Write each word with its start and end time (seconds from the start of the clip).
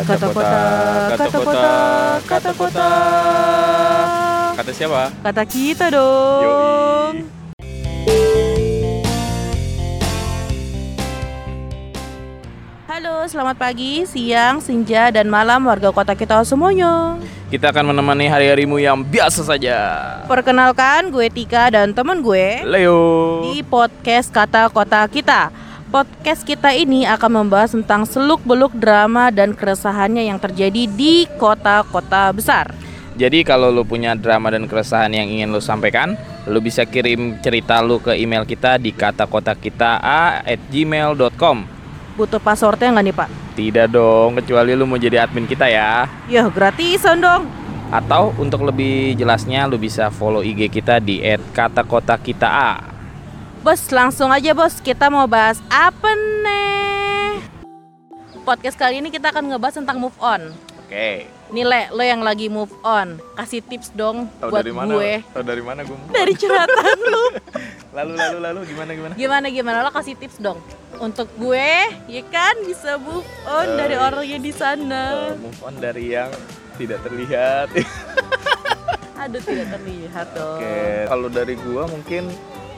Kata 0.00 0.32
kota, 0.32 0.62
kata 1.12 1.26
kota, 1.28 1.72
kata 2.24 2.50
kota. 2.56 2.88
Kata 4.56 4.70
siapa? 4.72 5.12
Kata 5.20 5.42
kita 5.44 5.86
dong. 5.92 6.40
Yoi. 6.40 7.18
Halo, 12.88 13.28
selamat 13.28 13.60
pagi, 13.60 14.08
siang, 14.08 14.64
senja, 14.64 15.12
dan 15.12 15.28
malam 15.28 15.68
warga 15.68 15.92
kota 15.92 16.16
kita 16.16 16.40
semuanya. 16.48 17.20
Kita 17.52 17.68
akan 17.68 17.92
menemani 17.92 18.24
hari-harimu 18.24 18.80
yang 18.80 19.04
biasa 19.04 19.44
saja. 19.44 19.76
Perkenalkan, 20.24 21.12
gue 21.12 21.28
Tika 21.28 21.68
dan 21.76 21.92
teman 21.92 22.24
gue 22.24 22.64
Leo. 22.64 23.44
di 23.52 23.60
podcast 23.60 24.32
Kata 24.32 24.72
Kota 24.72 25.04
Kita. 25.12 25.52
Podcast 25.90 26.46
kita 26.46 26.70
ini 26.70 27.02
akan 27.02 27.42
membahas 27.42 27.74
tentang 27.74 28.06
seluk-beluk 28.06 28.70
drama 28.78 29.34
dan 29.34 29.50
keresahannya 29.50 30.22
yang 30.22 30.38
terjadi 30.38 30.86
di 30.86 31.26
kota-kota 31.34 32.30
besar. 32.30 32.70
Jadi 33.18 33.42
kalau 33.42 33.74
lu 33.74 33.82
punya 33.82 34.14
drama 34.14 34.54
dan 34.54 34.70
keresahan 34.70 35.10
yang 35.10 35.26
ingin 35.26 35.50
lu 35.50 35.58
sampaikan, 35.58 36.14
lu 36.46 36.62
bisa 36.62 36.86
kirim 36.86 37.42
cerita 37.42 37.82
lu 37.82 37.98
ke 37.98 38.14
email 38.14 38.46
kita 38.46 38.78
di 38.78 38.94
kata 38.94 39.26
kota 39.26 39.50
kita 39.58 39.98
at 40.46 40.62
gmail.com. 40.70 41.66
Butuh 42.14 42.38
passwordnya 42.38 42.94
nggak 42.94 43.04
nih 43.10 43.14
pak? 43.18 43.28
Tidak 43.58 43.86
dong, 43.90 44.38
kecuali 44.38 44.78
lu 44.78 44.86
mau 44.86 44.94
jadi 44.94 45.26
admin 45.26 45.50
kita 45.50 45.66
ya. 45.66 46.06
Ya 46.30 46.46
gratisan 46.46 47.18
dong. 47.18 47.50
Atau 47.90 48.30
untuk 48.38 48.62
lebih 48.62 49.18
jelasnya 49.18 49.66
lu 49.66 49.74
bisa 49.74 50.06
follow 50.14 50.46
IG 50.46 50.70
kita 50.70 51.02
di 51.02 51.18
@katakotakita. 51.50 52.89
Bos 53.60 53.92
langsung 53.92 54.32
aja 54.32 54.56
bos, 54.56 54.80
kita 54.80 55.12
mau 55.12 55.28
bahas 55.28 55.60
apa 55.68 56.10
nih? 56.16 57.44
Podcast 58.40 58.72
kali 58.74 59.04
ini 59.04 59.12
kita 59.12 59.28
akan 59.28 59.52
ngebahas 59.52 59.76
tentang 59.76 60.00
move 60.00 60.16
on. 60.16 60.48
Oke. 60.80 61.28
Nih 61.50 61.66
Le, 61.66 61.90
lo 61.90 62.00
yang 62.00 62.22
lagi 62.22 62.46
move 62.46 62.70
on, 62.80 63.18
kasih 63.34 63.60
tips 63.60 63.90
dong 63.92 64.30
buat 64.38 64.62
gue 64.62 65.12
Tahu 65.34 65.42
dari 65.42 65.60
mana 65.60 65.82
gue? 65.82 65.98
dari 66.08 66.32
curhatan 66.32 66.98
lu. 67.02 67.24
Lalu 67.98 68.12
lalu 68.14 68.38
lalu 68.38 68.60
gimana 68.70 68.90
gimana? 68.94 69.12
Gimana 69.18 69.46
gimana 69.50 69.78
lo 69.82 69.90
kasih 69.90 70.14
tips 70.14 70.38
dong 70.38 70.62
untuk 70.96 71.26
gue, 71.34 71.70
ya 72.06 72.22
kan 72.30 72.54
bisa 72.62 72.94
move 72.96 73.26
on 73.44 73.66
Eh, 73.66 73.76
dari 73.76 73.96
orangnya 73.98 74.38
di 74.38 74.52
sana. 74.54 75.34
Uh, 75.34 75.42
move 75.42 75.58
on 75.60 75.74
dari 75.74 76.14
yang 76.14 76.30
tidak 76.78 77.02
terlihat. 77.02 77.66
Aduh 79.26 79.42
tidak 79.42 79.74
terlihat 79.74 80.26
dong. 80.32 80.62
Oke, 80.62 80.78
kalau 81.10 81.28
dari 81.28 81.54
gua 81.58 81.90
mungkin 81.90 82.30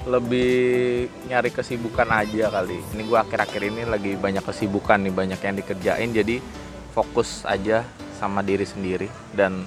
lebih 0.02 1.06
nyari 1.30 1.50
kesibukan 1.54 2.08
aja 2.10 2.50
kali. 2.50 2.82
Ini 2.94 3.02
gua 3.06 3.22
akhir-akhir 3.22 3.62
ini 3.70 3.82
lagi 3.86 4.18
banyak 4.18 4.42
kesibukan 4.42 4.98
nih, 4.98 5.14
banyak 5.14 5.40
yang 5.40 5.54
dikerjain 5.58 6.10
jadi 6.10 6.36
fokus 6.90 7.46
aja 7.46 7.86
sama 8.18 8.42
diri 8.42 8.66
sendiri 8.66 9.08
dan 9.34 9.66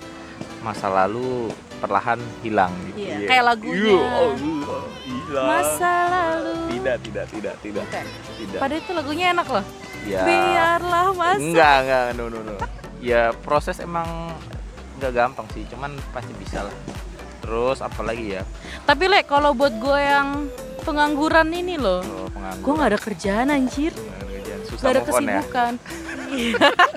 masa 0.59 0.92
lalu 0.92 1.52
perlahan 1.80 2.19
hilang 2.42 2.72
gitu. 2.92 3.05
Iya, 3.05 3.27
kayak 3.27 3.44
lagunya. 3.45 3.95
Allah, 4.00 4.83
hilang. 5.05 5.47
Masa 5.47 5.94
lalu. 6.08 6.53
Tidak, 6.72 6.95
tidak, 7.03 7.25
tidak, 7.31 7.55
tidak. 7.61 7.86
Oke. 7.86 8.02
Tidak. 8.36 8.59
Padahal 8.59 8.81
itu 8.81 8.92
lagunya 8.95 9.25
enak 9.36 9.47
loh. 9.47 9.66
Ya. 10.05 10.22
Biarlah 10.23 11.08
masa. 11.14 11.42
Enggak, 11.42 11.75
enggak, 11.83 12.03
no, 12.17 12.23
no, 12.30 12.39
no. 12.44 12.53
Ya 13.02 13.33
proses 13.45 13.77
emang 13.81 14.33
nggak 14.97 15.11
gampang 15.11 15.47
sih, 15.53 15.67
cuman 15.70 15.94
pasti 16.16 16.33
bisa 16.39 16.66
lah. 16.66 16.75
Terus 17.46 17.78
apalagi 17.86 18.42
ya? 18.42 18.44
Tapi 18.90 19.06
Le, 19.06 19.22
kalau 19.22 19.54
buat 19.54 19.78
gue 19.78 20.00
yang 20.02 20.50
pengangguran 20.82 21.54
ini 21.54 21.78
loh, 21.78 22.02
pengangguran. 22.34 22.62
gue 22.66 22.74
nggak 22.74 22.90
ada 22.90 23.00
kerjaan 23.02 23.48
anjir, 23.54 23.94
kerjaan 23.94 24.62
susah 24.66 24.82
nggak 24.82 24.92
ada 24.92 25.02
ya. 25.02 25.06
kesibukan. 25.06 25.73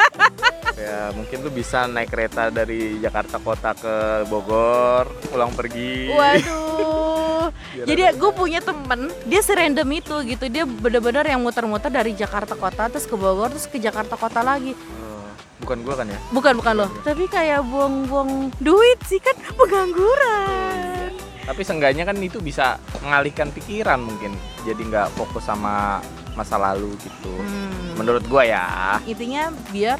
Ya 0.78 1.10
mungkin 1.10 1.42
lu 1.42 1.50
bisa 1.50 1.90
naik 1.90 2.14
kereta 2.14 2.54
dari 2.54 3.02
Jakarta 3.02 3.42
kota 3.42 3.74
ke 3.74 4.22
Bogor 4.30 5.10
pulang 5.26 5.50
pergi 5.50 6.06
Waduh. 6.14 7.50
Jadi 7.88 8.02
gue 8.14 8.30
punya 8.30 8.62
temen, 8.62 9.10
dia 9.26 9.42
serandom 9.42 9.88
itu 9.90 10.14
gitu, 10.22 10.46
dia 10.46 10.62
bener-bener 10.62 11.26
yang 11.26 11.42
muter-muter 11.42 11.90
dari 11.90 12.14
Jakarta 12.14 12.54
kota 12.54 12.86
terus 12.86 13.10
ke 13.10 13.18
Bogor 13.18 13.50
terus 13.50 13.66
ke 13.66 13.82
Jakarta 13.82 14.14
kota 14.14 14.38
lagi. 14.38 14.78
Oh, 14.78 15.17
bukan 15.62 15.78
gua 15.82 15.94
kan 15.98 16.06
ya? 16.10 16.18
Bukan 16.30 16.52
bukan 16.58 16.74
loh, 16.84 16.90
tapi 17.02 17.24
kayak 17.26 17.64
buang-buang 17.66 18.54
duit 18.62 18.98
sih 19.06 19.18
kan 19.18 19.34
pengangguran. 19.58 21.10
tapi 21.48 21.64
seenggaknya 21.64 22.04
kan 22.04 22.20
itu 22.20 22.44
bisa 22.44 22.76
mengalihkan 23.00 23.48
pikiran 23.48 24.04
mungkin. 24.04 24.36
Jadi 24.68 24.84
nggak 24.84 25.16
fokus 25.16 25.48
sama 25.48 25.96
masa 26.36 26.60
lalu 26.60 26.92
gitu. 27.00 27.32
Hmm. 27.32 27.96
menurut 27.96 28.22
gua 28.28 28.44
ya. 28.44 28.66
Intinya 29.08 29.48
biar 29.72 29.96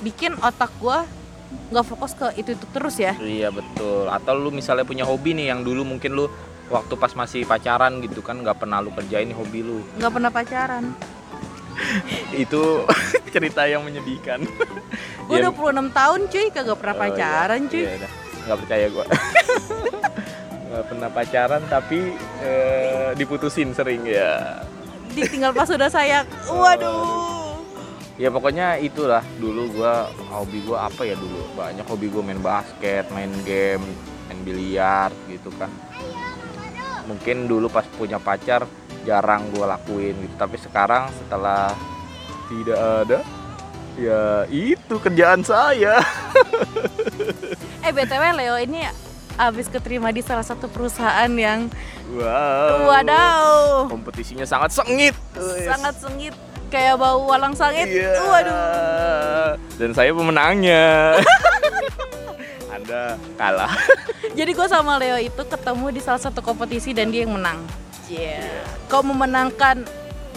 bikin 0.00 0.34
otak 0.40 0.72
gue 0.80 0.98
nggak 1.70 1.86
fokus 1.86 2.12
ke 2.16 2.26
itu 2.40 2.54
itu 2.54 2.66
terus 2.74 2.96
ya. 2.98 3.14
iya 3.20 3.52
betul. 3.52 4.10
Atau 4.10 4.34
lu 4.38 4.50
misalnya 4.50 4.82
punya 4.82 5.04
hobi 5.06 5.34
nih 5.34 5.54
yang 5.54 5.62
dulu 5.62 5.86
mungkin 5.86 6.16
lu 6.16 6.26
waktu 6.70 6.94
pas 6.94 7.12
masih 7.14 7.42
pacaran 7.46 7.98
gitu 8.02 8.22
kan 8.22 8.38
nggak 8.42 8.62
pernah 8.62 8.78
lu 8.82 8.90
kerjain 8.94 9.30
hobi 9.34 9.62
lu. 9.62 9.82
Nggak 9.98 10.12
pernah 10.14 10.30
pacaran. 10.30 10.84
itu 12.42 12.62
cerita 13.30 13.62
yang 13.64 13.80
menyedihkan 13.80 14.42
Gue 15.26 15.38
Yang- 15.38 15.54
26 15.54 15.90
tahun 15.92 16.20
cuy, 16.26 16.46
kagak 16.50 16.76
pernah 16.76 16.92
Oh, 16.92 16.98
iya. 16.98 17.06
pacaran 17.08 17.60
cuy. 17.64 17.80
Iya, 17.80 17.94
dah. 17.98 18.12
nggak 18.40 18.58
percaya 18.58 18.86
gua 18.88 19.04
nggak 20.70 20.84
pernah 20.86 21.08
pacaran 21.08 21.62
tapi 21.66 21.98
eh, 22.40 23.10
diputusin 23.14 23.70
sering 23.70 24.02
ya 24.04 24.62
Ditinggal 25.10 25.50
pas 25.50 25.66
udah 25.66 25.86
sayang. 25.86 26.26
Waduh. 26.52 27.58
ya 28.14 28.28
pokoknya 28.28 28.76
itulah 28.78 29.24
dulu 29.36 29.70
gua 29.74 30.06
hobi 30.30 30.60
gua 30.62 30.86
apa 30.86 31.02
ya 31.02 31.14
dulu 31.14 31.40
banyak 31.52 31.82
hobi 31.84 32.06
gua 32.06 32.22
main 32.22 32.38
basket 32.38 33.08
main 33.10 33.32
game 33.42 33.82
main 34.26 34.40
biliar 34.40 35.08
gitu 35.26 35.48
kan 35.52 35.72
mungkin 37.04 37.44
dulu 37.44 37.66
pas 37.66 37.82
punya 37.90 38.16
pacar 38.16 38.68
jarang 39.02 39.48
gua 39.50 39.74
lakuin 39.74 40.14
gitu 40.18 40.34
tapi 40.36 40.56
sekarang 40.56 41.08
setelah 41.14 41.72
tidak 42.50 42.80
ada 43.06 43.18
ya 43.94 44.44
itu 44.50 44.94
kerjaan 44.98 45.46
saya 45.46 46.02
Eh 47.80 47.96
BTW 47.96 48.22
Leo 48.36 48.60
ini 48.60 48.84
abis 49.40 49.72
keterima 49.72 50.12
di 50.12 50.20
salah 50.20 50.44
satu 50.44 50.68
perusahaan 50.68 51.32
yang 51.32 51.72
wow 52.12 52.92
wadaw 52.92 53.88
kompetisinya 53.88 54.44
sangat 54.44 54.76
sengit 54.76 55.16
sangat 55.64 55.96
sengit 55.96 56.36
kayak 56.70 56.96
bau 56.96 57.26
walang 57.26 57.52
sangit. 57.52 57.90
Iya. 57.90 58.14
Waduh. 58.22 59.50
Dan 59.76 59.90
saya 59.92 60.14
pemenangnya. 60.14 61.18
Anda 62.74 63.18
kalah. 63.34 63.74
Jadi 64.38 64.50
gue 64.54 64.66
sama 64.70 64.96
Leo 64.96 65.18
itu 65.18 65.42
ketemu 65.42 65.86
di 65.90 66.00
salah 66.00 66.22
satu 66.22 66.40
kompetisi 66.40 66.94
dan 66.94 67.10
dia 67.10 67.26
yang 67.26 67.34
menang. 67.34 67.58
Iya. 68.06 68.64
Kau 68.86 69.02
memenangkan 69.02 69.82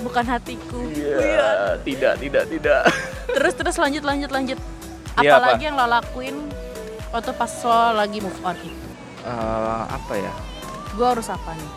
bukan 0.04 0.26
hatiku. 0.28 0.80
Iya, 0.92 1.80
tidak, 1.82 2.14
tidak, 2.20 2.44
tidak. 2.52 2.82
Terus 3.32 3.54
terus 3.56 3.76
lanjut 3.80 4.04
lanjut 4.04 4.30
lanjut. 4.30 4.60
Iya, 5.18 5.40
Apalagi 5.40 5.64
yang 5.66 5.76
lo 5.80 5.88
lakuin 5.88 6.36
waktu 7.10 7.32
pas 7.34 7.52
lo 7.64 7.80
lagi 7.98 8.20
move 8.20 8.42
on 8.44 8.58
itu. 8.60 8.88
Eh, 9.24 9.84
apa 9.88 10.14
ya? 10.14 10.34
Gue 10.94 11.08
harus 11.08 11.32
apa 11.32 11.56
nih? 11.56 11.72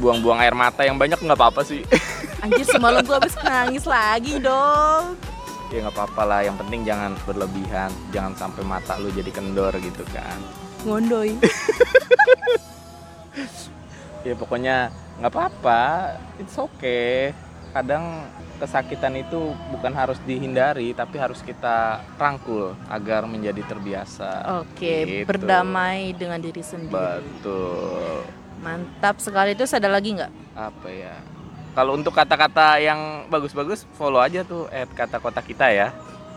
Buang-buang 0.00 0.40
air 0.40 0.56
mata 0.56 0.82
yang 0.82 0.98
banyak 0.98 1.20
nggak 1.20 1.38
apa-apa 1.38 1.62
sih. 1.62 1.86
Anjir 2.42 2.66
semalam 2.66 3.06
gue 3.06 3.14
habis 3.14 3.38
nangis 3.38 3.86
lagi 3.86 4.42
dong. 4.42 5.14
ya 5.70 5.88
nggak 5.88 5.94
apa-apa 5.94 6.22
lah. 6.26 6.40
Yang 6.42 6.56
penting 6.66 6.80
jangan 6.82 7.12
berlebihan. 7.24 7.88
Jangan 8.10 8.32
sampai 8.36 8.62
mata 8.66 8.98
lu 8.98 9.08
jadi 9.14 9.30
kendor 9.30 9.72
gitu 9.78 10.02
kan. 10.10 10.36
Ngondoy. 10.84 11.38
Ya 14.22 14.38
pokoknya 14.38 14.94
nggak 15.18 15.32
apa-apa. 15.34 15.82
It's 16.38 16.54
okay. 16.54 17.34
Kadang 17.72 18.28
kesakitan 18.60 19.16
itu 19.16 19.50
bukan 19.72 19.90
harus 19.90 20.20
dihindari, 20.22 20.92
tapi 20.92 21.16
harus 21.18 21.40
kita 21.40 22.04
rangkul 22.14 22.76
agar 22.86 23.24
menjadi 23.24 23.64
terbiasa. 23.64 24.60
Oke, 24.62 25.24
Gitu. 25.24 25.26
berdamai 25.26 26.12
dengan 26.14 26.38
diri 26.38 26.60
sendiri. 26.60 26.92
Betul. 26.92 28.22
Mantap 28.62 29.18
sekali. 29.18 29.58
Terus 29.58 29.72
ada 29.72 29.88
lagi 29.88 30.14
nggak? 30.14 30.30
Apa 30.54 30.88
ya? 30.92 31.16
Kalau 31.72 31.96
untuk 31.96 32.12
kata-kata 32.12 32.76
yang 32.78 33.26
bagus-bagus, 33.26 33.88
follow 33.96 34.20
aja 34.20 34.44
tuh 34.44 34.68
at 34.68 34.92
kata 34.92 35.16
kota 35.18 35.40
kita 35.40 35.72
ya. 35.72 35.88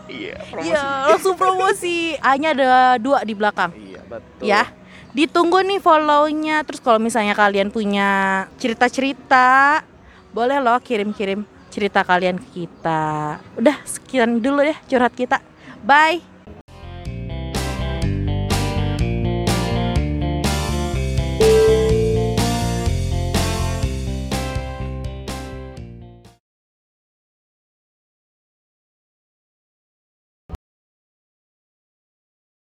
Iya, 0.08 0.38
promosi. 0.48 0.70
Iya, 0.72 0.82
langsung 1.12 1.36
promosi. 1.36 1.98
A-nya 2.26 2.56
ada 2.56 2.96
dua 2.96 3.20
di 3.22 3.34
belakang. 3.36 3.70
Iya, 3.76 4.00
betul. 4.08 4.42
Ya. 4.42 4.64
Ditunggu 5.12 5.60
nih 5.62 5.78
follow-nya. 5.78 6.64
Terus 6.64 6.80
kalau 6.80 6.96
misalnya 6.96 7.36
kalian 7.36 7.68
punya 7.68 8.08
cerita-cerita, 8.56 9.80
boleh 10.36 10.60
loh 10.60 10.76
kirim-kirim 10.84 11.48
cerita 11.72 12.04
kalian 12.04 12.36
ke 12.36 12.68
kita. 12.68 13.40
Udah 13.56 13.80
sekian 13.88 14.44
dulu 14.44 14.60
deh 14.60 14.76
curhat 14.84 15.16
kita. 15.16 15.40
Bye. 15.80 16.35